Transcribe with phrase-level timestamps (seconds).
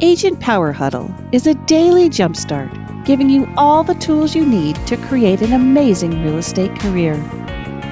[0.00, 4.96] Agent Power Huddle is a daily jumpstart giving you all the tools you need to
[4.96, 7.14] create an amazing real estate career.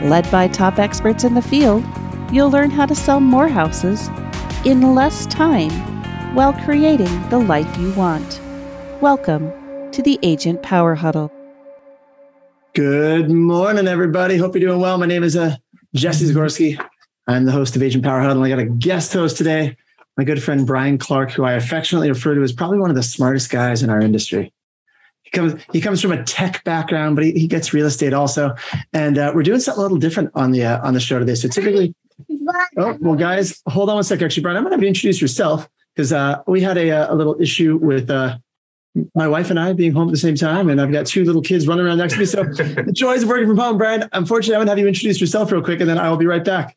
[0.02, 1.84] Led by top experts in the field,
[2.32, 4.08] you'll learn how to sell more houses
[4.64, 5.70] in less time
[6.34, 8.40] while creating the life you want.
[9.00, 9.52] Welcome
[9.92, 11.30] to the Agent Power Huddle.
[12.74, 14.38] Good morning, everybody.
[14.38, 14.98] Hope you're doing well.
[14.98, 15.54] My name is uh,
[15.94, 16.84] Jesse Zagorski.
[17.28, 18.42] I'm the host of Agent Power Huddle.
[18.42, 19.76] I got a guest host today,
[20.16, 23.02] my good friend Brian Clark, who I affectionately refer to as probably one of the
[23.02, 24.52] smartest guys in our industry.
[25.22, 28.54] He comes he comes from a tech background, but he, he gets real estate also.
[28.92, 31.34] And uh, we're doing something a little different on the uh, on the show today.
[31.34, 31.94] So typically,
[32.76, 34.26] oh well, guys, hold on one second.
[34.26, 37.40] Actually, Brian, I'm going to introduce yourself because uh, we had a, uh, a little
[37.40, 38.38] issue with uh,
[39.14, 41.42] my wife and I being home at the same time, and I've got two little
[41.42, 42.26] kids running around next to me.
[42.26, 44.08] So the joys of working from home, Brian.
[44.12, 46.26] Unfortunately, I'm going to have you introduce yourself real quick, and then I will be
[46.26, 46.76] right back.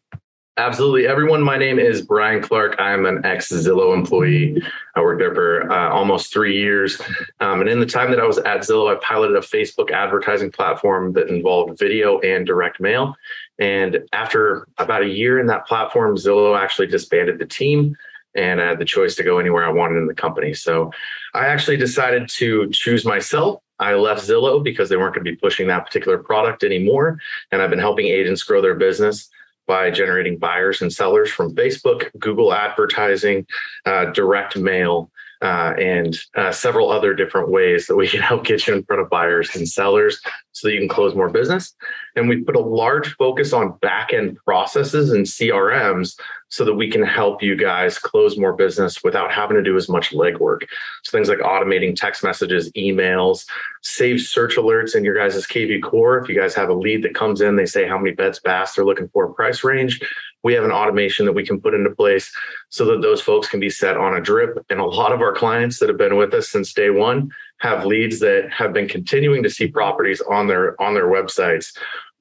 [0.57, 1.05] Absolutely.
[1.05, 2.79] Everyone, my name is Brian Clark.
[2.79, 4.63] I'm an ex Zillow employee.
[4.95, 7.01] I worked there for uh, almost three years.
[7.41, 10.53] Um, and in the time that I was at Zillow, I piloted a Facebook advertising
[10.53, 13.17] platform that involved video and direct mail.
[13.59, 17.93] And after about a year in that platform, Zillow actually disbanded the team
[18.33, 20.53] and I had the choice to go anywhere I wanted in the company.
[20.53, 20.89] So
[21.33, 23.61] I actually decided to choose myself.
[23.79, 27.19] I left Zillow because they weren't going to be pushing that particular product anymore.
[27.51, 29.29] And I've been helping agents grow their business
[29.67, 33.45] by generating buyers and sellers from Facebook, Google advertising,
[33.85, 38.65] uh, direct mail, uh, and uh, several other different ways that we can help get
[38.67, 40.19] you in front of buyers and sellers
[40.53, 41.75] so that you can close more business.
[42.15, 46.17] And we put a large focus on back end processes and CRMs
[46.49, 49.89] so that we can help you guys close more business without having to do as
[49.89, 50.61] much legwork.
[51.03, 53.45] So things like automating text messages, emails,
[53.81, 56.19] save search alerts in your guys' KV core.
[56.19, 58.75] If you guys have a lead that comes in, they say how many beds, baths
[58.75, 59.99] they're looking for, price range.
[60.43, 62.31] We have an automation that we can put into place
[62.69, 64.63] so that those folks can be set on a drip.
[64.69, 67.85] And a lot of our clients that have been with us since day one have
[67.85, 71.75] leads that have been continuing to see properties on their on their websites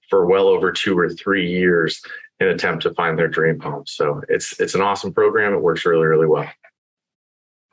[0.09, 2.01] for well over two or three years
[2.41, 3.85] in attempt to find their dream home.
[3.87, 5.53] So it's it's an awesome program.
[5.55, 6.49] It works really, really well.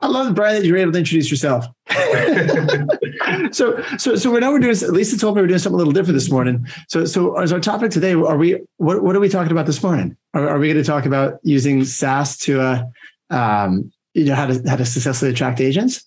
[0.02, 1.66] I love it, Brian, that you were able to introduce yourself.
[3.52, 4.74] so, so, so we're now we're doing.
[4.92, 6.66] Lisa told me we're doing something a little different this morning.
[6.88, 8.60] So, so as our topic today, are we?
[8.78, 10.16] What, what are we talking about this morning?
[10.34, 12.84] Are, are we going to talk about using SaaS to, uh,
[13.30, 16.04] um, you know, how to how to successfully attract agents?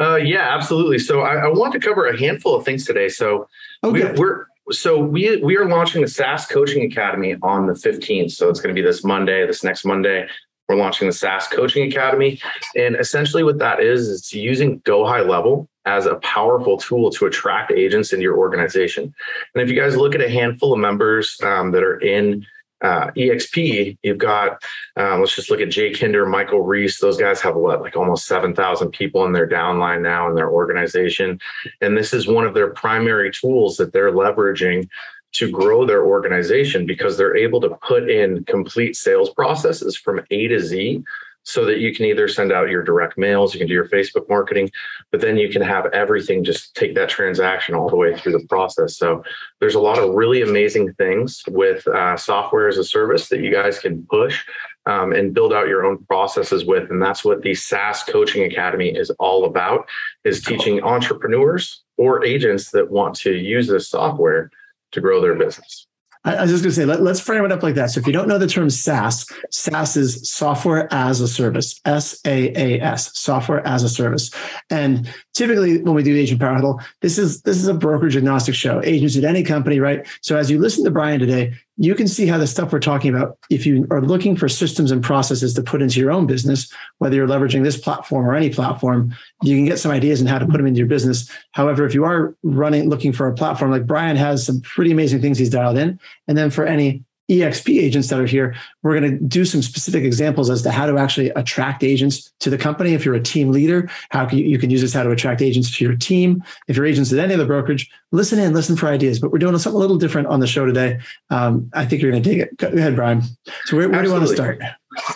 [0.00, 0.98] Uh, yeah, absolutely.
[0.98, 3.08] So I, I, want to cover a handful of things today.
[3.08, 3.48] So
[3.84, 4.12] okay.
[4.12, 8.30] we, we're so we we are launching the SaaS Coaching Academy on the 15th.
[8.30, 10.26] So it's going to be this Monday, this next Monday.
[10.68, 12.40] We're launching the SaaS Coaching Academy.
[12.76, 17.26] And essentially what that is, is using Go High Level as a powerful tool to
[17.26, 19.12] attract agents into your organization.
[19.54, 22.46] And if you guys look at a handful of members um, that are in
[22.82, 24.62] uh, EXP, you've got,
[24.96, 26.98] um, let's just look at Jay Kinder, Michael Reese.
[26.98, 31.38] Those guys have what, like almost 7,000 people in their downline now in their organization.
[31.80, 34.88] And this is one of their primary tools that they're leveraging
[35.32, 40.48] to grow their organization because they're able to put in complete sales processes from A
[40.48, 41.04] to Z
[41.50, 44.28] so that you can either send out your direct mails, you can do your Facebook
[44.28, 44.70] marketing,
[45.10, 48.46] but then you can have everything just take that transaction all the way through the
[48.48, 48.96] process.
[48.96, 49.24] So
[49.58, 53.50] there's a lot of really amazing things with uh, software as a service that you
[53.52, 54.44] guys can push
[54.86, 56.88] um, and build out your own processes with.
[56.88, 59.88] And that's what the SaaS Coaching Academy is all about:
[60.24, 64.50] is teaching entrepreneurs or agents that want to use this software
[64.92, 65.88] to grow their business.
[66.24, 67.90] I, was just going to say, let, us frame it up like that.
[67.90, 72.20] So if you don't know the term SaaS, SaaS is software as a service, S
[72.26, 74.30] A A S, software as a service.
[74.68, 78.54] And typically when we do agent power huddle, this is this is a brokerage agnostic
[78.54, 78.82] show.
[78.84, 80.06] Agents at any company, right?
[80.20, 83.14] So as you listen to Brian today, you can see how the stuff we're talking
[83.14, 86.70] about, if you are looking for systems and processes to put into your own business,
[86.98, 90.38] whether you're leveraging this platform or any platform, you can get some ideas on how
[90.38, 91.30] to put them into your business.
[91.52, 95.22] However, if you are running, looking for a platform like Brian has some pretty amazing
[95.22, 95.98] things he's dialed in.
[96.28, 100.02] And then for any EXP agents that are here, we're going to do some specific
[100.02, 102.92] examples as to how to actually attract agents to the company.
[102.92, 105.40] If you're a team leader, how can you, you can use this how to attract
[105.40, 106.42] agents to your team.
[106.66, 109.20] If you're agents at any other brokerage, listen in, listen for ideas.
[109.20, 110.98] But we're doing something a little different on the show today.
[111.30, 112.56] Um, I think you're going to dig it.
[112.56, 113.22] Go ahead, Brian.
[113.66, 114.60] So where, where do you want to start?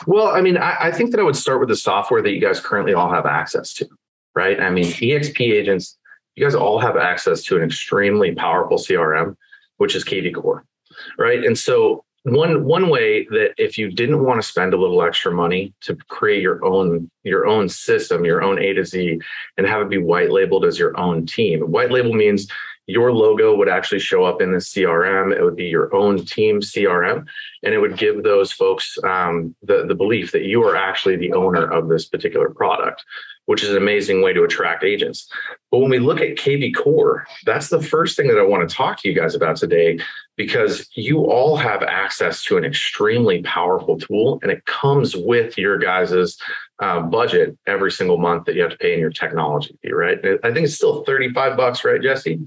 [0.07, 2.41] Well, I mean, I, I think that I would start with the software that you
[2.41, 3.89] guys currently all have access to,
[4.37, 4.61] right?
[4.61, 5.99] I mean, EXP agents,
[6.37, 9.37] you guys all have access to an extremely powerful CRM,
[9.79, 10.65] which is KV Core
[11.19, 11.45] right?
[11.45, 15.31] And so one one way that if you didn't want to spend a little extra
[15.31, 19.21] money to create your own your own system, your own A to Z,
[19.59, 21.61] and have it be white labeled as your own team.
[21.61, 22.49] White label means
[22.87, 25.35] your logo would actually show up in the CRM.
[25.35, 27.27] It would be your own team CRM,
[27.63, 31.33] and it would give those folks um, the, the belief that you are actually the
[31.33, 33.03] owner of this particular product,
[33.47, 35.31] which is an amazing way to attract agents.
[35.71, 38.75] But when we look at KV Core, that's the first thing that I want to
[38.75, 39.99] talk to you guys about today
[40.37, 45.79] because you all have access to an extremely powerful tool and it comes with your
[45.79, 46.39] guys's
[46.81, 50.19] uh, budget every single month that you have to pay in your technology fee, right?
[50.43, 52.41] I think it's still 35 bucks, right, Jesse?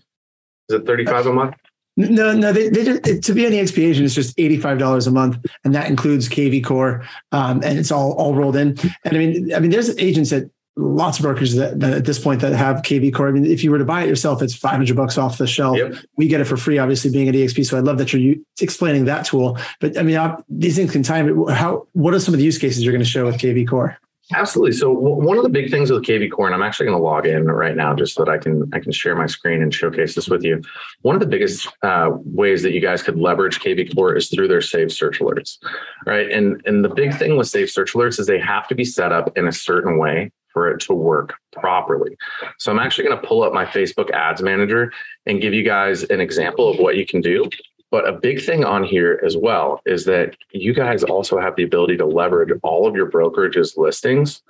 [0.69, 1.56] Is it 35 a month?
[1.98, 2.54] No, no.
[2.54, 5.74] They, they just, to be an EXP agent, it's just eighty-five dollars a month, and
[5.74, 8.78] that includes KV Core, um, and it's all all rolled in.
[9.04, 12.20] And I mean, I mean, there's agents that lots of brokers that, that, at this
[12.20, 13.28] point that have KV Core.
[13.28, 15.78] I mean, if you were to buy it yourself, it's 500 bucks off the shelf.
[15.78, 15.96] Yep.
[16.16, 17.66] We get it for free, obviously being at EXP.
[17.66, 19.58] So I love that you're explaining that tool.
[19.80, 20.20] But I mean,
[20.50, 21.48] these things can time.
[21.48, 21.88] How?
[21.94, 23.98] What are some of the use cases you're going to show with KV Core?
[24.36, 24.74] Absolutely.
[24.74, 27.26] So one of the big things with KV Core, and I'm actually going to log
[27.26, 30.16] in right now just so that I can I can share my screen and showcase
[30.16, 30.62] this with you.
[31.02, 34.50] One of the biggest uh, ways that you guys could leverage KV Core is through
[34.50, 35.58] their Save Search alerts,
[36.06, 36.30] right?
[36.30, 39.14] And and the big thing with Save Search alerts is they have to be set
[39.14, 42.18] up in a certain way for it to work properly.
[42.57, 44.92] So I'm actually going to pull up my Facebook Ads Manager
[45.27, 47.48] and give you guys an example of what you can do
[47.89, 51.63] but a big thing on here as well is that you guys also have the
[51.63, 54.42] ability to leverage all of your brokerage's listings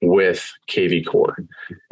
[0.00, 1.36] with KV Core.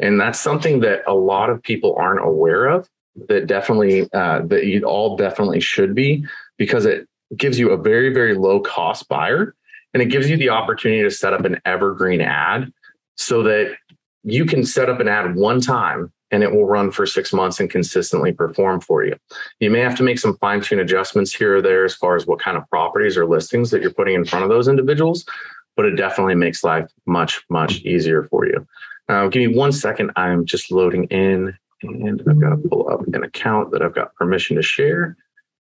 [0.01, 2.89] And that's something that a lot of people aren't aware of
[3.29, 6.25] that definitely uh, that you all definitely should be
[6.57, 9.55] because it gives you a very very low cost buyer
[9.93, 12.71] and it gives you the opportunity to set up an evergreen ad
[13.15, 13.75] so that
[14.23, 17.59] you can set up an ad one time and it will run for six months
[17.59, 19.15] and consistently perform for you.
[19.59, 22.25] You may have to make some fine tune adjustments here or there as far as
[22.25, 25.25] what kind of properties or listings that you're putting in front of those individuals,
[25.75, 28.65] but it definitely makes life much, much easier for you.
[29.09, 30.11] Now, give me one second.
[30.15, 34.15] I'm just loading in and I've got to pull up an account that I've got
[34.15, 35.17] permission to share.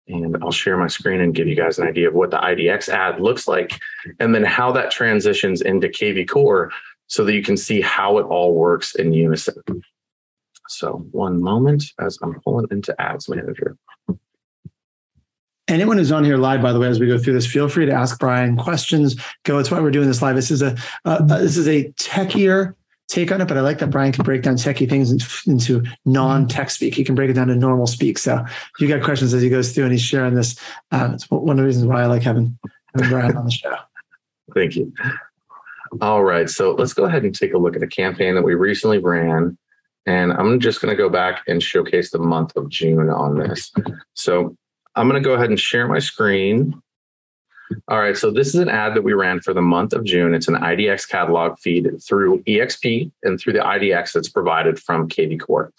[0.07, 2.89] And I'll share my screen and give you guys an idea of what the IDX
[2.89, 3.79] ad looks like
[4.19, 6.71] and then how that transitions into KV Core
[7.07, 9.61] so that you can see how it all works in unison.
[10.67, 13.77] So one moment as I'm pulling into Ads Manager.
[15.67, 17.87] Anyone who's on here live, by the way, as we go through this, feel free
[17.87, 19.15] to ask Brian questions.
[19.43, 19.57] Go.
[19.57, 20.35] It's why we're doing this live.
[20.35, 22.75] This is a uh, uh, this is a techier
[23.07, 25.11] take on it, but I like that Brian can break down techie things
[25.47, 26.95] into non-tech speak.
[26.95, 28.17] He can break it down to normal speak.
[28.17, 30.55] So if you got questions as he goes through and he's sharing this,
[30.91, 32.57] um, it's one of the reasons why I like having,
[32.95, 33.75] having Brian on the show.
[34.53, 34.93] Thank you.
[36.01, 38.55] All right, so let's go ahead and take a look at a campaign that we
[38.55, 39.57] recently ran
[40.05, 43.71] and I'm just going to go back and showcase the month of June on this.
[44.13, 44.55] So
[44.95, 46.79] I'm going to go ahead and share my screen.
[47.87, 50.35] All right, so this is an ad that we ran for the month of June.
[50.35, 55.39] It's an IDX catalog feed through EXP and through the IDX that's provided from KV
[55.39, 55.73] Core.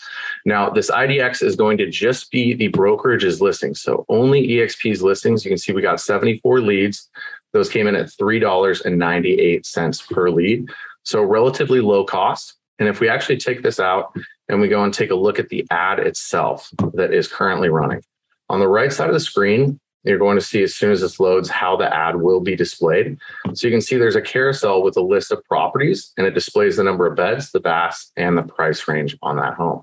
[0.44, 3.80] Now, this IDX is going to just be the brokerage's listings.
[3.80, 5.44] So only EXP's listings.
[5.44, 7.08] You can see we got 74 leads.
[7.56, 10.68] Those came in at $3.98 per lead.
[11.04, 12.52] So relatively low cost.
[12.78, 14.14] And if we actually take this out
[14.50, 18.02] and we go and take a look at the ad itself that is currently running,
[18.50, 21.18] on the right side of the screen, you're going to see as soon as this
[21.18, 23.16] loads how the ad will be displayed.
[23.54, 26.76] So you can see there's a carousel with a list of properties and it displays
[26.76, 29.82] the number of beds, the baths, and the price range on that home.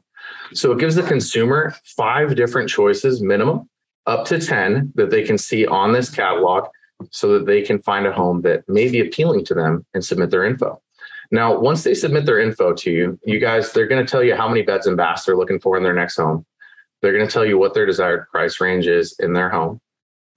[0.53, 3.67] So it gives the consumer five different choices minimum
[4.05, 6.67] up to 10 that they can see on this catalog
[7.11, 10.29] so that they can find a home that may be appealing to them and submit
[10.29, 10.81] their info.
[11.31, 14.35] Now, once they submit their info to you, you guys, they're going to tell you
[14.35, 16.45] how many beds and baths they're looking for in their next home.
[17.01, 19.79] They're going to tell you what their desired price range is in their home.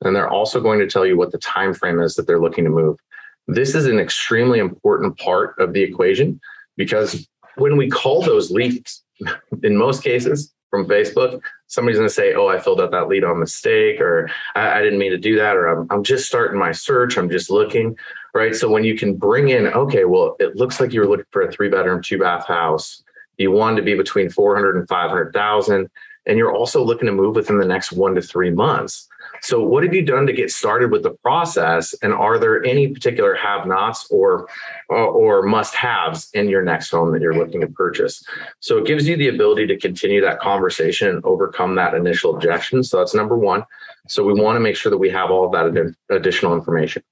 [0.03, 2.65] And they're also going to tell you what the time frame is that they're looking
[2.65, 2.99] to move.
[3.47, 6.41] This is an extremely important part of the equation
[6.77, 9.05] because when we call those leads,
[9.63, 13.25] in most cases from Facebook, somebody's going to say, Oh, I filled out that lead
[13.25, 16.59] on mistake, or I, I didn't mean to do that, or I'm, I'm just starting
[16.59, 17.97] my search, I'm just looking
[18.37, 18.55] right?
[18.55, 21.43] So when you can bring in, okay, well, it looks like you were looking for
[21.43, 23.03] a three bedroom, two bath house.
[23.39, 25.91] You wanted to be between 400 and 500,000.
[26.27, 29.09] And you're also looking to move within the next one to three months.
[29.43, 31.95] So what have you done to get started with the process?
[32.03, 34.49] And are there any particular have nots or,
[34.89, 38.25] or must haves in your next home that you're looking to purchase?
[38.61, 42.83] So it gives you the ability to continue that conversation and overcome that initial objection.
[42.83, 43.65] So that's number one.
[44.09, 47.03] So we want to make sure that we have all of that ad- additional information.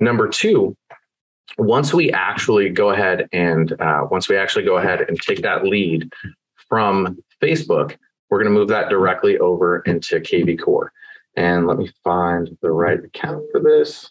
[0.00, 0.76] Number two,
[1.58, 5.64] once we actually go ahead and uh, once we actually go ahead and take that
[5.64, 6.12] lead
[6.68, 7.96] from Facebook,
[8.30, 10.92] we're going to move that directly over into KV Core.
[11.36, 14.10] And let me find the right account for this.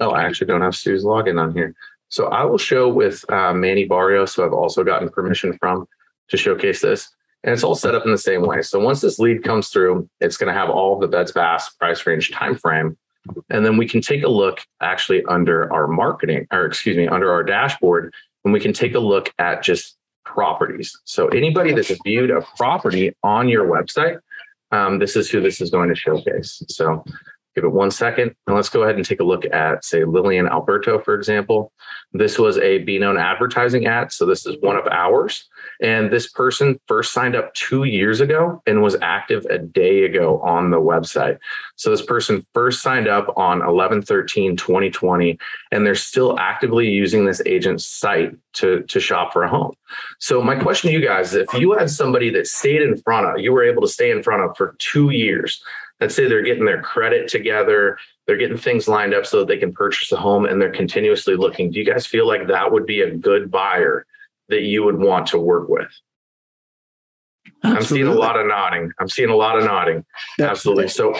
[0.00, 1.74] Oh, I actually don't have Sue's login on here.
[2.08, 5.86] So I will show with uh, Manny Barrios, who I've also gotten permission from
[6.28, 7.10] to showcase this.
[7.42, 8.62] And it's all set up in the same way.
[8.62, 11.70] So once this lead comes through, it's going to have all of the beds, baths,
[11.70, 12.96] price range, time frame.
[13.50, 17.32] And then we can take a look actually under our marketing, or excuse me, under
[17.32, 18.12] our dashboard,
[18.44, 20.98] and we can take a look at just properties.
[21.04, 24.18] So anybody that's viewed a property on your website,
[24.70, 26.62] um, this is who this is going to showcase.
[26.68, 27.04] So
[27.54, 30.46] give it one second and let's go ahead and take a look at say Lillian
[30.46, 31.72] Alberto, for example.
[32.12, 34.12] This was a Be Known advertising ad.
[34.12, 35.48] So this is one of ours.
[35.82, 40.40] And this person first signed up two years ago and was active a day ago
[40.40, 41.38] on the website.
[41.76, 45.38] So this person first signed up on 11 13 2020,
[45.72, 49.74] and they're still actively using this agent's site to, to shop for a home.
[50.18, 53.40] So, my question to you guys if you had somebody that stayed in front of,
[53.42, 55.62] you were able to stay in front of for two years,
[56.00, 59.58] let's say they're getting their credit together, they're getting things lined up so that they
[59.58, 61.70] can purchase a home and they're continuously looking.
[61.70, 64.06] Do you guys feel like that would be a good buyer
[64.48, 65.88] that you would want to work with?
[67.62, 67.78] Absolutely.
[67.78, 68.92] I'm seeing a lot of nodding.
[68.98, 70.04] I'm seeing a lot of nodding.
[70.38, 70.88] Absolutely.
[70.88, 71.14] So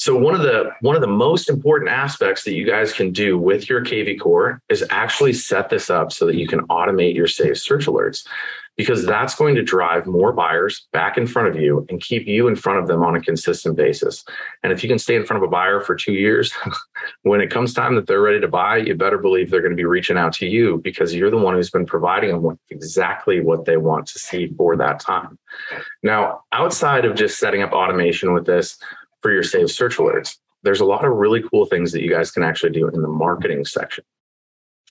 [0.00, 3.38] so one of the one of the most important aspects that you guys can do
[3.38, 7.26] with your KV Core is actually set this up so that you can automate your
[7.26, 8.26] saved search alerts
[8.80, 12.48] because that's going to drive more buyers back in front of you and keep you
[12.48, 14.24] in front of them on a consistent basis.
[14.62, 16.52] And if you can stay in front of a buyer for 2 years,
[17.22, 19.76] when it comes time that they're ready to buy, you better believe they're going to
[19.76, 23.40] be reaching out to you because you're the one who's been providing them with exactly
[23.40, 25.38] what they want to see for that time.
[26.02, 28.78] Now, outside of just setting up automation with this,
[29.22, 30.36] for your saved search alerts.
[30.62, 33.08] There's a lot of really cool things that you guys can actually do in the
[33.08, 34.04] marketing section.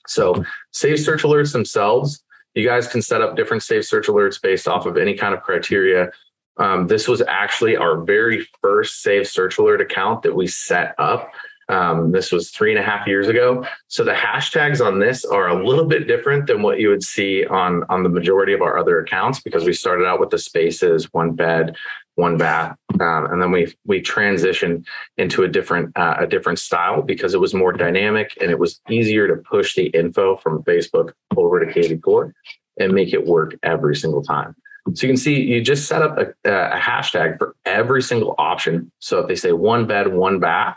[0.06, 2.22] So, saved search alerts themselves,
[2.54, 5.42] you guys can set up different saved search alerts based off of any kind of
[5.42, 6.10] criteria.
[6.56, 11.32] Um, this was actually our very first saved search alert account that we set up.
[11.68, 13.64] Um, this was three and a half years ago.
[13.86, 17.46] So the hashtags on this are a little bit different than what you would see
[17.46, 21.08] on, on the majority of our other accounts because we started out with the spaces,
[21.12, 21.76] one bed,
[22.16, 24.84] one bath, um, and then we we transitioned
[25.16, 28.80] into a different uh, a different style because it was more dynamic and it was
[28.88, 32.34] easier to push the info from Facebook over to KV Core
[32.78, 34.54] and make it work every single time.
[34.94, 38.90] So you can see you just set up a, a hashtag for every single option.
[38.98, 40.76] So if they say one bed, one bath,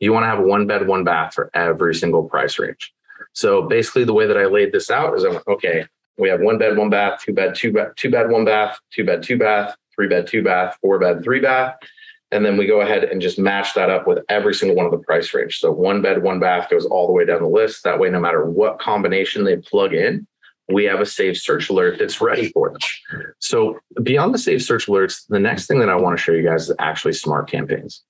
[0.00, 2.92] you want to have one bed, one bath for every single price range.
[3.34, 5.86] So basically, the way that I laid this out is I'm okay.
[6.18, 9.04] We have one bed, one bath, two bed, two bed, two bed, one bath, two
[9.04, 11.76] bed, two bath, three bed, two bath, four bed, three bath.
[12.30, 14.92] And then we go ahead and just match that up with every single one of
[14.92, 15.58] the price range.
[15.58, 17.84] So one bed, one bath goes all the way down the list.
[17.84, 20.26] That way, no matter what combination they plug in,
[20.68, 22.78] we have a saved search alert that's ready for them.
[23.40, 26.42] So beyond the saved search alerts, the next thing that I want to show you
[26.42, 28.02] guys is actually smart campaigns.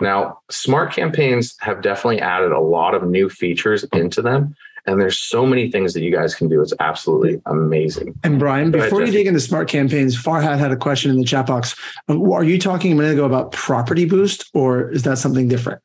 [0.00, 4.54] Now, smart campaigns have definitely added a lot of new features into them
[4.86, 6.60] and there's so many things that you guys can do.
[6.60, 8.18] It's absolutely amazing.
[8.24, 11.46] And Brian, before you dig into smart campaigns, Farhad had a question in the chat
[11.46, 11.74] box.
[12.08, 15.80] Uh, are you talking a minute ago about Property Boost, or is that something different?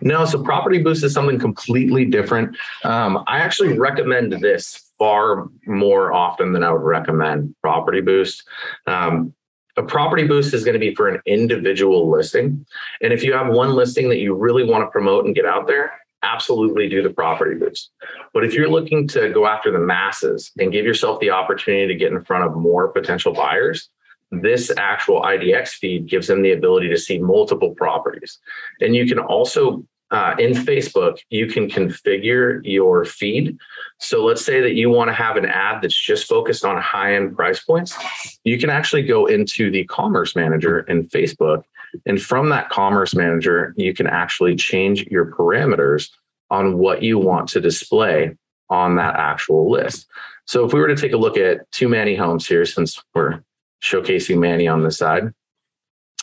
[0.00, 2.56] No, so Property Boost is something completely different.
[2.84, 8.46] Um, I actually recommend this far more often than I would recommend Property Boost.
[8.86, 9.34] Um,
[9.78, 12.66] a property boost is going to be for an individual listing.
[13.00, 15.68] And if you have one listing that you really want to promote and get out
[15.68, 17.90] there, absolutely do the property boost.
[18.34, 21.98] But if you're looking to go after the masses and give yourself the opportunity to
[21.98, 23.88] get in front of more potential buyers,
[24.30, 28.38] this actual IDX feed gives them the ability to see multiple properties.
[28.80, 33.56] And you can also, uh, in Facebook, you can configure your feed.
[33.98, 37.14] So let's say that you want to have an ad that's just focused on high
[37.14, 37.96] end price points.
[38.44, 41.62] You can actually go into the commerce manager in Facebook
[42.06, 46.10] and from that commerce manager, you can actually change your parameters
[46.50, 48.36] on what you want to display
[48.70, 50.06] on that actual list.
[50.46, 53.42] So if we were to take a look at two Manny homes here, since we're
[53.82, 55.32] showcasing Manny on this side.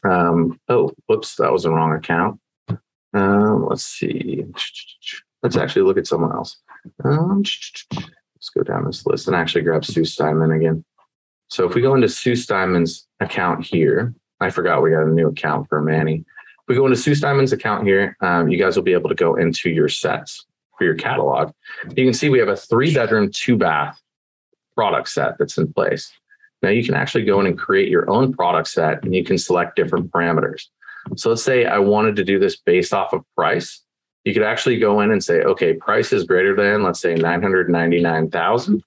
[0.03, 2.39] Um, oh, whoops, that was the wrong account.
[3.13, 4.45] Um, let's see.
[5.41, 6.57] Let's actually look at someone else.
[7.03, 10.83] Um, let's go down this list and actually grab Sue Steinman again.
[11.47, 15.29] So if we go into Sue Steinman's account here, I forgot we got a new
[15.29, 16.25] account for Manny.
[16.25, 19.15] If we go into Sue Steinman's account here, um, you guys will be able to
[19.15, 20.45] go into your sets
[20.77, 21.51] for your catalog.
[21.95, 24.01] You can see we have a three bedroom, two bath
[24.75, 26.11] product set that's in place.
[26.61, 29.37] Now you can actually go in and create your own product set and you can
[29.37, 30.63] select different parameters.
[31.15, 33.83] So let's say I wanted to do this based off of price.
[34.23, 38.83] You could actually go in and say, okay, price is greater than, let's say 999,000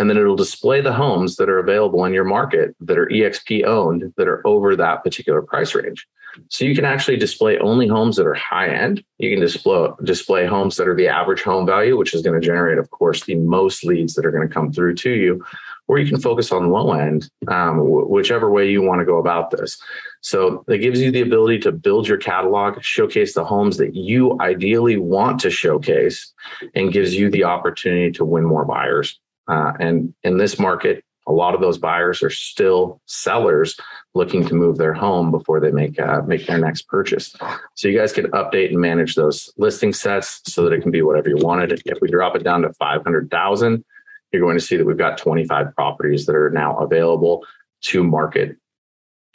[0.00, 3.64] and then it'll display the homes that are available in your market that are exp
[3.66, 6.06] owned that are over that particular price range
[6.48, 9.04] So you can actually display only homes that are high end.
[9.18, 12.46] You can display display homes that are the average home value, which is going to
[12.46, 15.44] generate, of course, the most leads that are going to come through to you.
[15.88, 19.50] Or you can focus on low end, um, whichever way you want to go about
[19.50, 19.76] this.
[20.20, 24.38] So it gives you the ability to build your catalog, showcase the homes that you
[24.40, 26.32] ideally want to showcase,
[26.76, 29.19] and gives you the opportunity to win more buyers.
[29.50, 33.78] Uh, and in this market, a lot of those buyers are still sellers
[34.14, 37.36] looking to move their home before they make uh, make their next purchase.
[37.74, 41.02] So you guys can update and manage those listing sets so that it can be
[41.02, 41.82] whatever you wanted.
[41.84, 43.84] If we drop it down to five hundred thousand,
[44.32, 47.44] you're going to see that we've got twenty five properties that are now available
[47.82, 48.56] to market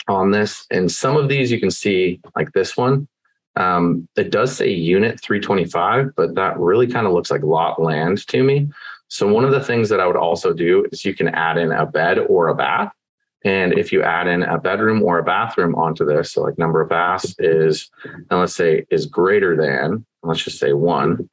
[0.07, 0.65] on this.
[0.71, 3.07] And some of these you can see, like this one,
[3.55, 8.25] um, it does say unit 325, but that really kind of looks like lot land
[8.27, 8.69] to me.
[9.07, 11.71] So one of the things that I would also do is you can add in
[11.71, 12.91] a bed or a bath.
[13.43, 16.81] And if you add in a bedroom or a bathroom onto this, so like number
[16.81, 21.29] of baths is, and let's say is greater than, let's just say one.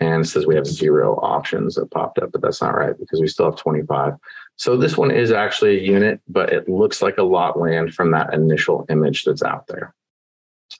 [0.00, 3.20] And it says we have zero options that popped up, but that's not right because
[3.20, 4.14] we still have 25.
[4.56, 8.12] So this one is actually a unit, but it looks like a lot land from
[8.12, 9.94] that initial image that's out there.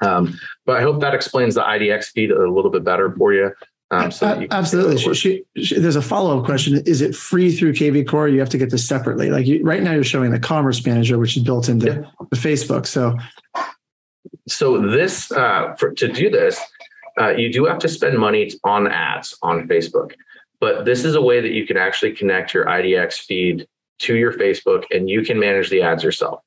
[0.00, 3.52] Um, but I hope that explains the IDX feed a little bit better for you.
[3.94, 4.98] Um, so absolutely.
[5.14, 6.82] She, she, there's a follow up question.
[6.86, 8.28] Is it free through KV Core?
[8.28, 9.30] You have to get this separately.
[9.30, 12.26] Like you, right now, you're showing the Commerce Manager, which is built into yeah.
[12.30, 12.86] the Facebook.
[12.86, 13.16] So,
[14.48, 16.60] so this uh, for, to do this,
[17.20, 20.12] uh, you do have to spend money on ads on Facebook.
[20.60, 23.66] But this is a way that you can actually connect your IDX feed
[24.00, 26.40] to your Facebook, and you can manage the ads yourself.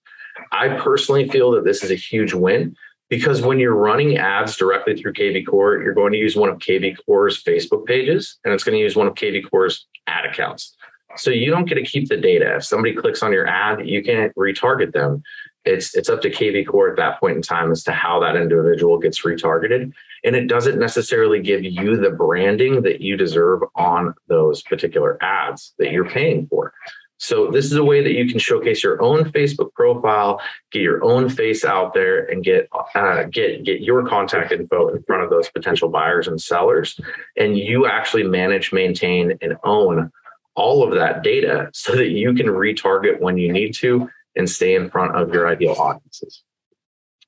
[0.51, 2.75] I personally feel that this is a huge win
[3.09, 6.57] because when you're running ads directly through KV Core, you're going to use one of
[6.59, 10.75] KV Core's Facebook pages and it's going to use one of KV Core's ad accounts.
[11.15, 12.57] So you don't get to keep the data.
[12.57, 15.23] If somebody clicks on your ad, you can't retarget them.
[15.65, 18.35] It's it's up to KV Core at that point in time as to how that
[18.35, 19.91] individual gets retargeted.
[20.23, 25.73] And it doesn't necessarily give you the branding that you deserve on those particular ads
[25.77, 26.73] that you're paying for.
[27.19, 30.39] So this is a way that you can showcase your own Facebook profile,
[30.71, 35.01] get your own face out there, and get uh, get get your contact info in
[35.03, 36.99] front of those potential buyers and sellers.
[37.35, 40.11] And you actually manage, maintain, and own
[40.55, 44.75] all of that data so that you can retarget when you need to and stay
[44.75, 46.43] in front of your ideal audiences.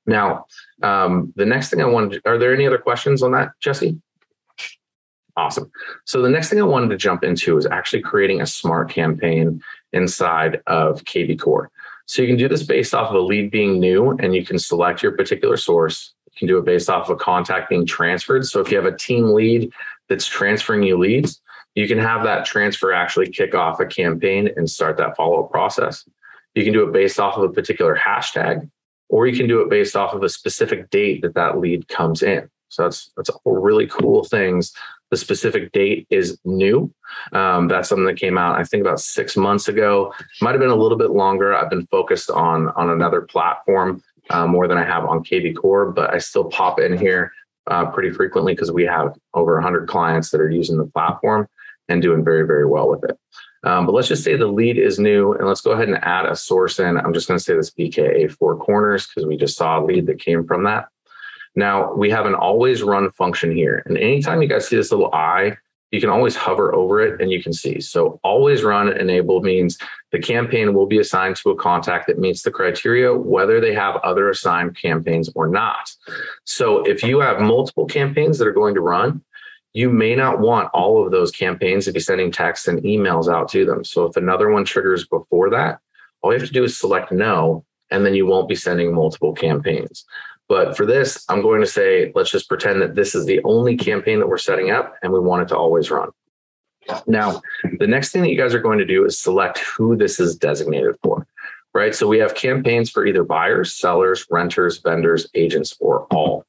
[0.06, 0.46] Now,
[0.82, 4.00] um, the next thing I wanted, are there any other questions on that, Jesse?
[5.36, 5.70] Awesome.
[6.04, 9.62] So the next thing I wanted to jump into is actually creating a smart campaign
[9.92, 11.70] inside of KV Core.
[12.06, 14.58] So you can do this based off of a lead being new and you can
[14.58, 16.12] select your particular source.
[16.32, 18.46] You can do it based off of a contact being transferred.
[18.46, 19.72] So if you have a team lead
[20.08, 21.40] that's transferring you leads,
[21.74, 25.50] you can have that transfer actually kick off a campaign and start that follow up
[25.50, 26.04] process.
[26.54, 28.68] You can do it based off of a particular hashtag,
[29.08, 32.22] or you can do it based off of a specific date that that lead comes
[32.22, 32.50] in.
[32.70, 34.72] So that's that's all really cool things
[35.10, 36.92] the specific date is new.
[37.32, 40.14] Um, that's something that came out, I think, about six months ago.
[40.40, 41.54] Might have been a little bit longer.
[41.54, 45.90] I've been focused on on another platform uh, more than I have on KV Core,
[45.90, 47.32] but I still pop in here
[47.66, 51.48] uh, pretty frequently because we have over 100 clients that are using the platform
[51.88, 53.18] and doing very, very well with it.
[53.62, 56.24] Um, but let's just say the lead is new and let's go ahead and add
[56.24, 56.96] a source in.
[56.96, 60.06] I'm just going to say this BKA four corners because we just saw a lead
[60.06, 60.86] that came from that.
[61.60, 63.82] Now we have an always run function here.
[63.84, 65.58] And anytime you guys see this little eye,
[65.90, 67.80] you can always hover over it and you can see.
[67.80, 69.76] So always run enabled means
[70.10, 73.96] the campaign will be assigned to a contact that meets the criteria, whether they have
[73.96, 75.90] other assigned campaigns or not.
[76.44, 79.22] So if you have multiple campaigns that are going to run,
[79.74, 83.48] you may not want all of those campaigns to be sending texts and emails out
[83.50, 83.84] to them.
[83.84, 85.80] So if another one triggers before that,
[86.22, 89.32] all you have to do is select no, and then you won't be sending multiple
[89.32, 90.04] campaigns.
[90.50, 93.76] But for this, I'm going to say, let's just pretend that this is the only
[93.76, 96.10] campaign that we're setting up and we want it to always run.
[97.06, 97.40] Now,
[97.78, 100.34] the next thing that you guys are going to do is select who this is
[100.34, 101.24] designated for,
[101.72, 101.94] right?
[101.94, 106.44] So we have campaigns for either buyers, sellers, renters, vendors, agents, or all.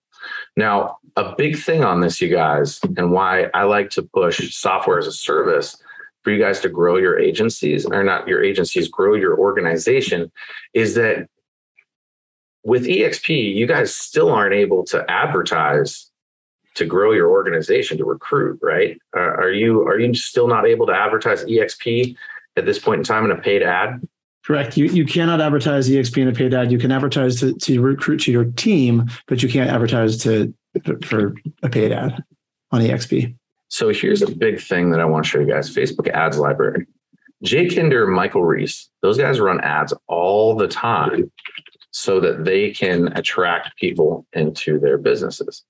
[0.58, 4.98] Now, a big thing on this, you guys, and why I like to push software
[4.98, 5.78] as a service
[6.24, 10.32] for you guys to grow your agencies, or not your agencies, grow your organization,
[10.74, 11.28] is that
[12.63, 16.12] with exp you guys still aren't able to advertise
[16.76, 18.97] to grow your organization to recruit right?
[19.13, 22.15] Are you are you still not able to advertise exp
[22.56, 24.08] at this point in time in a paid ad?
[24.45, 24.78] Correct.
[24.78, 26.71] You you cannot advertise exp in a paid ad.
[26.71, 30.54] You can advertise to, to recruit to your team but you can't advertise to
[31.04, 32.24] for a paid ad
[32.71, 33.36] on exp
[33.67, 35.74] so here's a big thing that i want to show you guys.
[35.74, 36.88] Facebook ads library.
[37.43, 41.30] Jay Kinder, michael reese those guys run ads all the time
[41.91, 45.63] so that they can attract people into their businesses.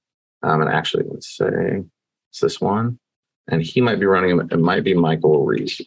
[0.44, 1.82] Um, and actually, let's say
[2.30, 3.00] it's this one,
[3.50, 4.40] and he might be running.
[4.40, 5.82] It might be Michael Reese.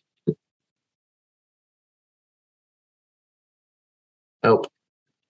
[4.43, 4.63] Oh,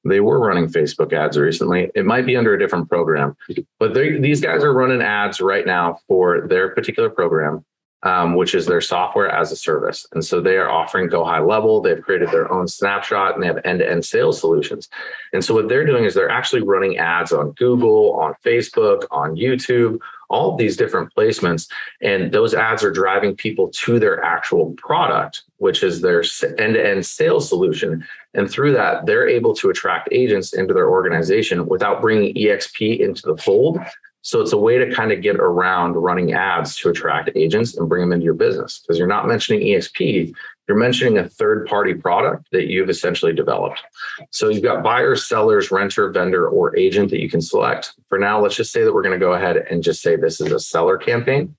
[0.04, 1.90] they were running Facebook ads recently.
[1.94, 3.36] It might be under a different program,
[3.78, 7.64] but these guys are running ads right now for their particular program
[8.04, 10.06] um, which is their software as a service.
[10.12, 11.80] And so they are offering Go High Level.
[11.80, 14.88] They've created their own snapshot and they have end to end sales solutions.
[15.32, 19.36] And so what they're doing is they're actually running ads on Google, on Facebook, on
[19.36, 21.66] YouTube, all these different placements.
[22.02, 26.22] And those ads are driving people to their actual product, which is their
[26.58, 28.06] end to end sales solution.
[28.34, 33.22] And through that, they're able to attract agents into their organization without bringing EXP into
[33.22, 33.78] the fold
[34.24, 37.90] so it's a way to kind of get around running ads to attract agents and
[37.90, 40.34] bring them into your business because you're not mentioning EXP,
[40.66, 43.82] you're mentioning a third party product that you've essentially developed.
[44.30, 47.92] So you've got buyers, sellers, renter, vendor, or agent that you can select.
[48.08, 50.40] For now, let's just say that we're going to go ahead and just say this
[50.40, 51.54] is a seller campaign.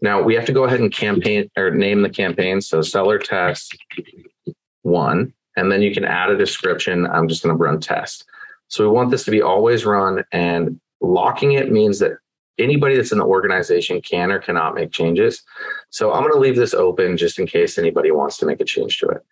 [0.00, 2.62] Now we have to go ahead and campaign or name the campaign.
[2.62, 3.76] So seller test
[4.80, 7.06] one, and then you can add a description.
[7.06, 8.24] I'm just going to run test.
[8.68, 12.12] So we want this to be always run and Locking it means that
[12.58, 15.42] anybody that's in the organization can or cannot make changes.
[15.90, 18.64] So I'm going to leave this open just in case anybody wants to make a
[18.64, 19.24] change to it.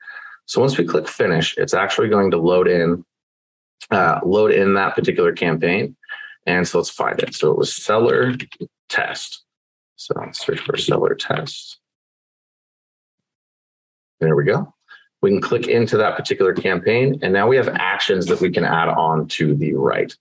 [0.46, 3.04] So once we click finish, it's actually going to load in
[3.90, 5.96] uh, load in that particular campaign.
[6.46, 7.34] And so let's find it.
[7.34, 8.34] So it was seller
[8.88, 9.44] test.
[9.96, 11.78] So search for seller test.
[14.20, 14.72] There we go.
[15.22, 18.64] We can click into that particular campaign, and now we have actions that we can
[18.64, 20.14] add on to the right.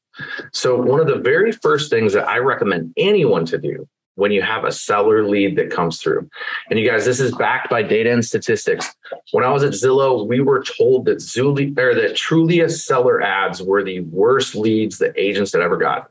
[0.53, 4.41] So, one of the very first things that I recommend anyone to do when you
[4.41, 6.27] have a seller lead that comes through.
[6.69, 8.93] And you guys, this is backed by data and statistics.
[9.31, 13.61] When I was at Zillow, we were told that Zillow or that Trulia seller ads
[13.61, 16.09] were the worst leads that agents had ever got.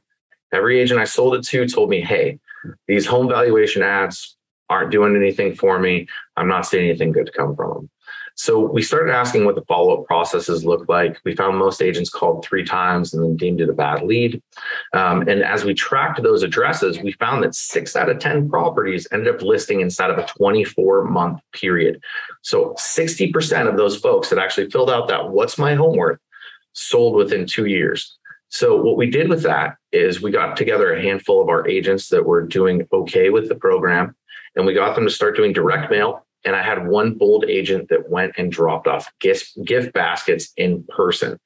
[0.53, 2.39] Every agent I sold it to told me, hey,
[2.87, 4.37] these home valuation ads
[4.69, 6.07] aren't doing anything for me.
[6.37, 7.91] I'm not seeing anything good to come from them.
[8.37, 11.21] So we started asking what the follow up processes look like.
[11.25, 14.43] We found most agents called three times and then deemed it a bad lead.
[14.93, 19.07] Um, and as we tracked those addresses, we found that six out of 10 properties
[19.13, 22.03] ended up listing inside of a 24 month period.
[22.43, 26.19] So 60% of those folks that actually filled out that what's my home worth
[26.73, 28.19] sold within two years.
[28.49, 32.09] So what we did with that is we got together a handful of our agents
[32.09, 34.15] that were doing okay with the program
[34.57, 37.89] and we got them to start doing direct mail and I had one bold agent
[37.89, 41.39] that went and dropped off gift, gift baskets in person.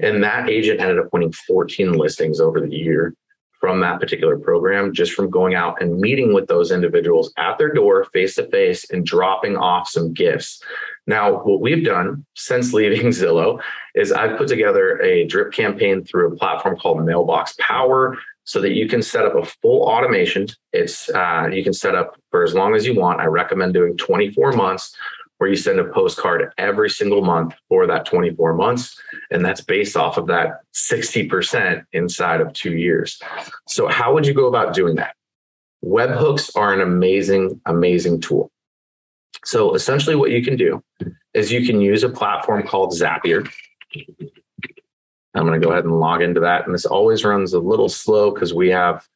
[0.00, 3.14] And that agent ended up winning 14 listings over the year
[3.60, 7.72] from that particular program, just from going out and meeting with those individuals at their
[7.74, 10.62] door face to face and dropping off some gifts.
[11.06, 13.60] Now, what we've done since leaving Zillow
[13.94, 18.16] is I've put together a drip campaign through a platform called Mailbox Power
[18.48, 20.46] so that you can set up a full automation.
[20.72, 23.20] It's uh, you can set up for as long as you want.
[23.20, 24.96] I recommend doing 24 months
[25.36, 28.98] where you send a postcard every single month for that 24 months.
[29.30, 33.20] And that's based off of that 60% inside of two years.
[33.68, 35.14] So, how would you go about doing that?
[35.84, 38.50] Webhooks are an amazing, amazing tool.
[39.44, 40.82] So, essentially, what you can do
[41.34, 43.46] is you can use a platform called Zapier.
[45.34, 46.64] I'm going to go ahead and log into that.
[46.64, 49.06] And this always runs a little slow because we have,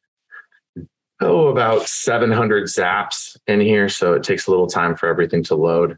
[1.21, 3.89] oh, about 700 zaps in here.
[3.89, 5.97] So it takes a little time for everything to load.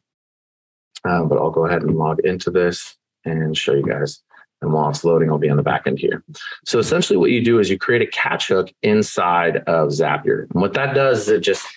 [1.08, 4.21] Uh, but I'll go ahead and log into this and show you guys.
[4.62, 6.23] And while it's loading, I'll be on the back end here.
[6.65, 10.49] So essentially, what you do is you create a catch hook inside of Zapier.
[10.51, 11.67] And what that does is it just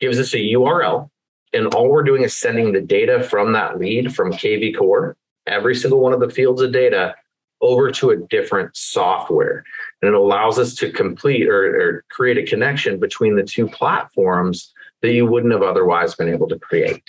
[0.00, 1.08] gives us a URL.
[1.52, 5.74] And all we're doing is sending the data from that lead from KV Core, every
[5.74, 7.14] single one of the fields of data
[7.60, 9.64] over to a different software.
[10.02, 14.72] And it allows us to complete or, or, create a connection between the two platforms
[15.02, 17.02] that you wouldn't have otherwise been able to create.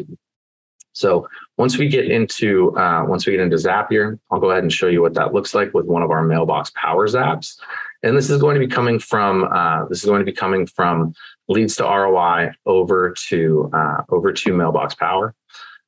[0.93, 4.73] So once we get into uh, once we get into Zapier, I'll go ahead and
[4.73, 7.59] show you what that looks like with one of our mailbox Power zaps.
[8.03, 10.65] And this is going to be coming from uh, this is going to be coming
[10.65, 11.13] from
[11.47, 15.33] leads to ROI over to uh, over to mailbox power.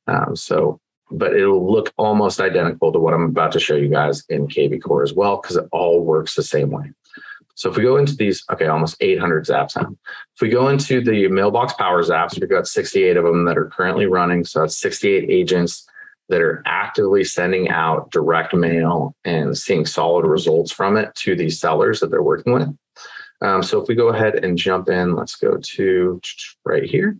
[0.06, 4.24] Um, so but it'll look almost identical to what I'm about to show you guys
[4.28, 6.92] in KV Core as well, because it all works the same way.
[7.54, 9.94] So if we go into these, okay, almost 800 zaps now.
[10.34, 13.66] If we go into the mailbox power zaps, we've got 68 of them that are
[13.66, 14.44] currently running.
[14.44, 15.86] So that's 68 agents
[16.30, 21.60] that are actively sending out direct mail and seeing solid results from it to these
[21.60, 22.74] sellers that they're working with.
[23.42, 26.20] Um, so if we go ahead and jump in, let's go to
[26.64, 27.18] right here.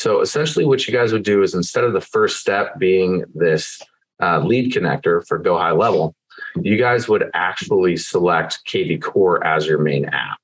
[0.00, 3.82] So essentially, what you guys would do is instead of the first step being this
[4.18, 6.14] uh, lead connector for Go High Level,
[6.62, 10.38] you guys would actually select KV Core as your main app.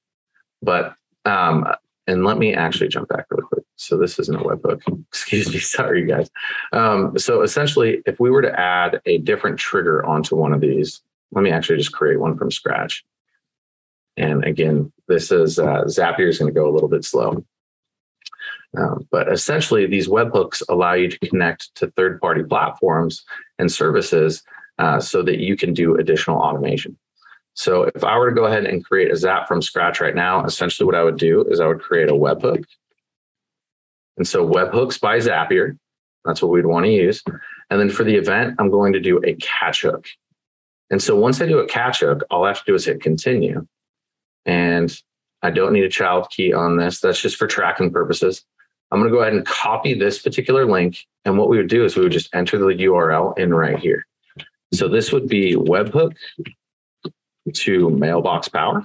[0.60, 1.66] But um,
[2.06, 3.64] and let me actually jump back really quick.
[3.76, 4.82] So this isn't a webhook.
[5.08, 5.58] Excuse me.
[5.58, 6.28] Sorry, you guys.
[6.74, 11.00] Um, so essentially, if we were to add a different trigger onto one of these,
[11.32, 13.06] let me actually just create one from scratch.
[14.18, 17.42] And again, this is uh, Zapier is going to go a little bit slow.
[18.76, 23.24] Um, but essentially, these webhooks allow you to connect to third party platforms
[23.58, 24.42] and services
[24.78, 26.96] uh, so that you can do additional automation.
[27.54, 30.44] So if I were to go ahead and create a Zap from scratch right now,
[30.44, 32.64] essentially what I would do is I would create a webhook.
[34.18, 35.78] And so webhooks by Zapier,
[36.26, 37.22] that's what we'd want to use.
[37.70, 40.06] And then for the event, I'm going to do a catch hook.
[40.90, 43.00] And so once I do a catch hook, all I have to do is hit
[43.00, 43.66] continue.
[44.44, 44.94] And
[45.42, 47.00] I don't need a child key on this.
[47.00, 48.44] That's just for tracking purposes.
[48.90, 51.06] I'm going to go ahead and copy this particular link.
[51.24, 54.06] And what we would do is we would just enter the URL in right here.
[54.72, 56.14] So this would be webhook
[57.52, 58.84] to mailbox power.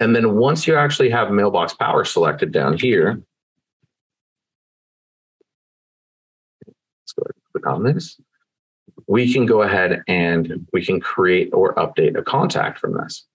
[0.00, 3.22] And then once you actually have mailbox power selected down here,
[6.66, 8.20] let's go ahead and click on this.
[9.06, 13.26] We can go ahead and we can create or update a contact from this.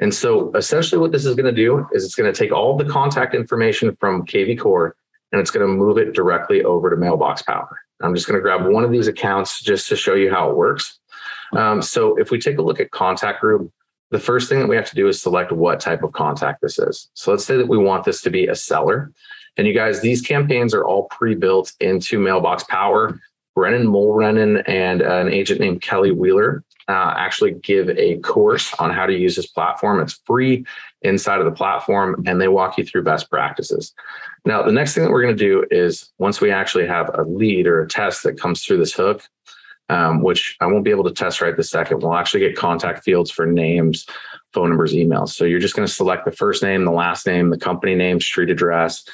[0.00, 2.76] And so essentially what this is going to do is it's going to take all
[2.76, 4.96] the contact information from KV Core
[5.32, 7.78] and it's going to move it directly over to Mailbox Power.
[8.02, 10.56] I'm just going to grab one of these accounts just to show you how it
[10.56, 10.98] works.
[11.52, 13.70] Um, so if we take a look at contact group,
[14.10, 16.78] the first thing that we have to do is select what type of contact this
[16.78, 17.10] is.
[17.14, 19.12] So let's say that we want this to be a seller.
[19.56, 23.20] And you guys, these campaigns are all pre-built into Mailbox Power.
[23.54, 29.06] Brennan Mulrennan and an agent named Kelly Wheeler uh, actually give a course on how
[29.06, 30.00] to use this platform.
[30.00, 30.66] It's free
[31.02, 33.94] inside of the platform, and they walk you through best practices.
[34.44, 37.22] Now, the next thing that we're going to do is once we actually have a
[37.22, 39.22] lead or a test that comes through this hook,
[39.88, 43.04] um, which I won't be able to test right this second, we'll actually get contact
[43.04, 44.06] fields for names,
[44.52, 45.30] phone numbers, emails.
[45.30, 48.20] So you're just going to select the first name, the last name, the company name,
[48.20, 49.04] street address,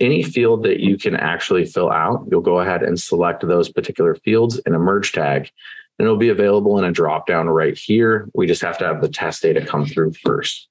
[0.00, 4.14] any field that you can actually fill out, you'll go ahead and select those particular
[4.16, 5.50] fields in a merge tag
[5.98, 8.28] and it'll be available in a drop down right here.
[8.34, 10.68] We just have to have the test data come through first.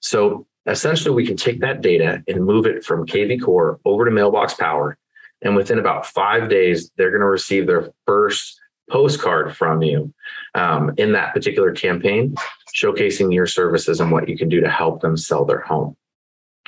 [0.00, 4.10] So essentially, we can take that data and move it from KV Core over to
[4.10, 4.98] Mailbox Power.
[5.42, 8.60] And within about five days, they're going to receive their first
[8.90, 10.12] postcard from you
[10.54, 12.34] um, in that particular campaign,
[12.74, 15.96] showcasing your services and what you can do to help them sell their home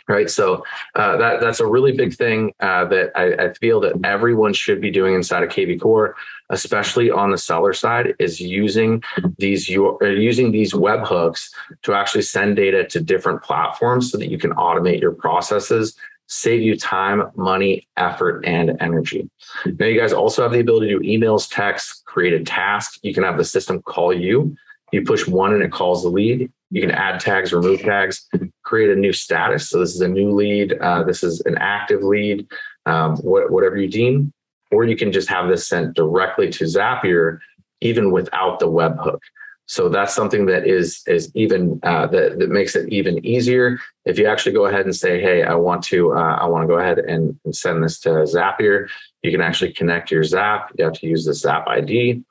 [0.08, 0.30] right?
[0.30, 0.64] So
[0.94, 4.80] uh, that that's a really big thing uh, that I, I, feel that everyone should
[4.80, 6.16] be doing inside of KV Core,
[6.50, 9.02] especially on the seller side, is using
[9.38, 11.50] these uh, using these webhooks
[11.82, 15.96] to actually send data to different platforms so that you can automate your processes.
[16.28, 19.30] Save you time, money, effort, and energy.
[19.64, 22.98] Now, you guys also have the ability to do emails, text, create a task.
[23.02, 24.56] You can have the system call you
[24.92, 26.50] you push one and it calls the lead.
[26.70, 28.26] You can add tags, remove tags,
[28.64, 29.70] create a new status.
[29.70, 30.74] So this is a new lead.
[30.80, 32.46] Uh, this is an active lead,
[32.86, 34.32] um, wh- whatever you deem.
[34.72, 37.38] Or you can just have this sent directly to Zapier,
[37.80, 39.20] even without the webhook.
[39.66, 43.78] So that's something that is is even uh, that that makes it even easier.
[44.04, 46.68] If you actually go ahead and say, "Hey, I want to uh, I want to
[46.68, 48.88] go ahead and, and send this to Zapier,"
[49.22, 50.70] you can actually connect your Zap.
[50.76, 52.22] You have to use the Zap ID.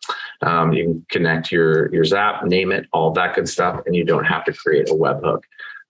[0.42, 4.04] Um, you can connect your your Zap, name it, all that good stuff, and you
[4.04, 5.42] don't have to create a webhook.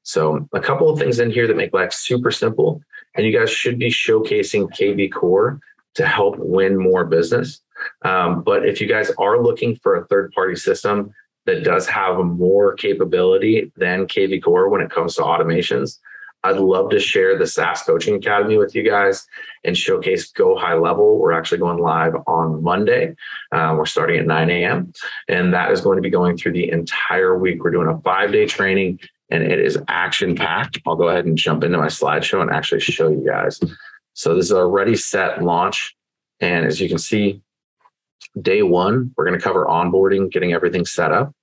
[0.04, 2.82] So a couple of things in here that make life super simple,
[3.16, 5.60] and you guys should be showcasing KV Core
[5.96, 7.62] to help win more business.
[8.04, 11.14] Um, but if you guys are looking for a third party system
[11.46, 16.00] that does have more capability than KV Core when it comes to automations.
[16.46, 19.28] I'd love to share the SaaS Coaching Academy with you guys
[19.64, 21.18] and showcase Go High Level.
[21.18, 23.16] We're actually going live on Monday.
[23.52, 24.94] Uh, we're starting at 9 a.m.
[25.28, 27.64] And that is going to be going through the entire week.
[27.64, 29.00] We're doing a five day training
[29.32, 30.80] and it is action packed.
[30.86, 33.60] I'll go ahead and jump into my slideshow and actually show you guys.
[34.14, 35.96] So this is a ready, set, launch.
[36.40, 37.42] And as you can see,
[38.42, 41.34] Day one, we're going to cover onboarding, getting everything set up,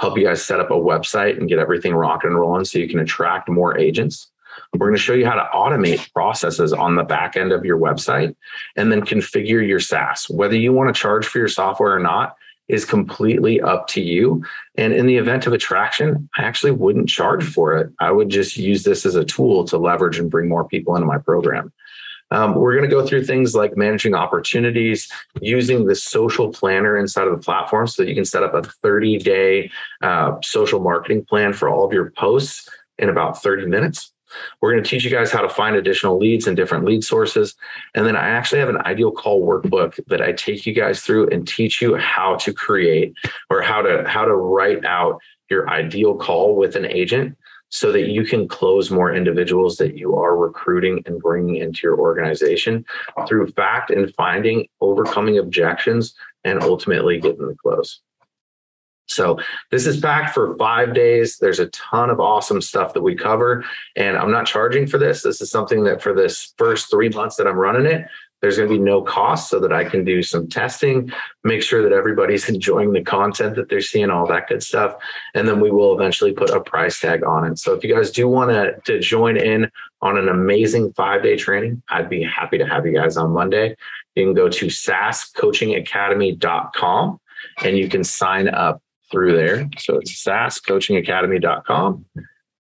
[0.00, 2.88] help you guys set up a website and get everything rocking and rolling so you
[2.88, 4.31] can attract more agents.
[4.72, 7.78] We're going to show you how to automate processes on the back end of your
[7.78, 8.34] website
[8.76, 10.28] and then configure your SaaS.
[10.28, 12.36] Whether you want to charge for your software or not
[12.68, 14.44] is completely up to you.
[14.76, 17.92] And in the event of attraction, I actually wouldn't charge for it.
[18.00, 21.06] I would just use this as a tool to leverage and bring more people into
[21.06, 21.72] my program.
[22.32, 25.06] Um, we're going to go through things like managing opportunities,
[25.42, 28.62] using the social planner inside of the platform so that you can set up a
[28.62, 34.12] 30 day uh, social marketing plan for all of your posts in about 30 minutes.
[34.60, 37.54] We're going to teach you guys how to find additional leads and different lead sources.
[37.94, 41.28] And then I actually have an ideal call workbook that I take you guys through
[41.28, 43.14] and teach you how to create
[43.50, 47.36] or how to how to write out your ideal call with an agent
[47.72, 51.98] so that you can close more individuals that you are recruiting and bringing into your
[51.98, 52.84] organization
[53.26, 56.14] through fact and finding, overcoming objections,
[56.44, 58.00] and ultimately getting the close.
[59.12, 59.38] So
[59.70, 61.38] this is packed for five days.
[61.38, 63.64] There's a ton of awesome stuff that we cover.
[63.96, 65.22] And I'm not charging for this.
[65.22, 68.06] This is something that for this first three months that I'm running it,
[68.42, 71.10] there's going to be no cost so that I can do some testing,
[71.44, 74.96] make sure that everybody's enjoying the content that they're seeing, all that good stuff.
[75.34, 77.58] And then we will eventually put a price tag on it.
[77.58, 79.70] So if you guys do want to, to join in
[80.02, 83.76] on an amazing five day training, I'd be happy to have you guys on Monday.
[84.16, 87.20] You can go to saascoachingacademy.com
[87.64, 89.68] and you can sign up through there.
[89.78, 92.04] So it's saascoachingacademy.com,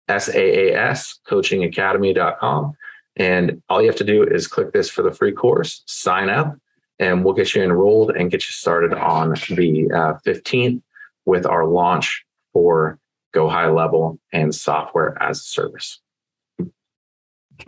[0.08, 2.74] S A A S coachingacademy.com.
[3.16, 6.56] And all you have to do is click this for the free course, sign up,
[6.98, 10.82] and we'll get you enrolled and get you started on the uh, 15th
[11.24, 12.98] with our launch for
[13.32, 16.00] Go High Level and Software as a Service.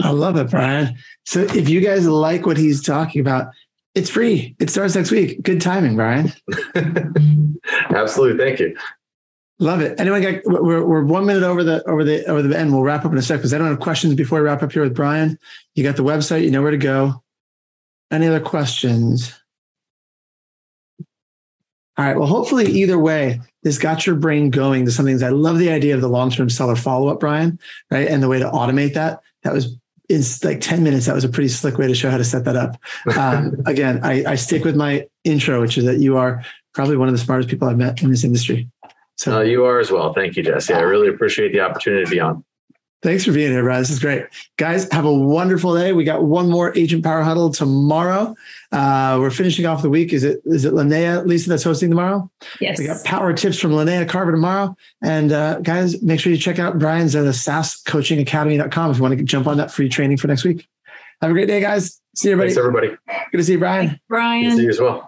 [0.02, 0.96] I love it, Brian.
[1.24, 3.48] So if you guys like what he's talking about,
[3.98, 4.54] it's free.
[4.61, 5.42] It starts next week.
[5.42, 6.32] Good timing, Brian.
[7.90, 8.38] Absolutely.
[8.38, 8.76] Thank you.
[9.58, 9.98] Love it.
[9.98, 12.72] Anyone got we're, we're one minute over the over the over the end.
[12.72, 14.70] We'll wrap up in a sec because I don't have questions before we wrap up
[14.70, 15.37] here with Brian.
[15.74, 17.24] You got the website, you know where to go.
[18.12, 19.34] Any other questions?
[21.96, 22.16] All right.
[22.16, 25.20] Well, hopefully, either way, this got your brain going to something.
[25.24, 27.58] I love the idea of the long-term seller follow-up, Brian,
[27.90, 28.06] right?
[28.06, 29.20] And the way to automate that.
[29.42, 29.76] That was
[30.08, 31.06] in like 10 minutes.
[31.06, 32.76] That was a pretty slick way to show how to set that up.
[33.16, 36.44] Um, again, I, I stick with my intro, which is that you are
[36.74, 38.68] probably one of the smartest people I've met in this industry.
[39.16, 40.12] So uh, you are as well.
[40.12, 40.72] Thank you, Jesse.
[40.72, 42.44] I really appreciate the opportunity to be on.
[43.00, 43.80] Thanks for being here, Brad.
[43.80, 44.24] This is great.
[44.56, 45.92] Guys, have a wonderful day.
[45.92, 48.34] We got one more Agent Power Huddle tomorrow.
[48.72, 50.12] Uh, we're finishing off the week.
[50.12, 52.28] Is it is it Linnea, Lisa, that's hosting tomorrow?
[52.61, 52.76] Yes.
[52.78, 54.76] We got power tips from Linnea Carver tomorrow.
[55.00, 59.16] And uh, guys, make sure you check out Brian's at the SaaScoachingAcademy.com if you want
[59.16, 60.68] to jump on that free training for next week.
[61.22, 62.00] Have a great day, guys.
[62.16, 62.54] See you, everybody.
[62.54, 62.88] Thanks, everybody.
[63.30, 63.88] Good to see you, Brian.
[63.88, 64.56] Thanks, Brian.
[64.56, 65.07] see you as well.